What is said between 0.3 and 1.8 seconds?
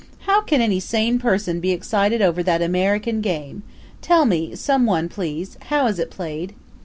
can any sane person be